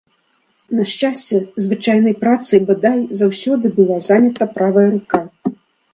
[0.77, 5.25] На шчасце, звычайнай працай, бадай, заўсёды была занята правая рука.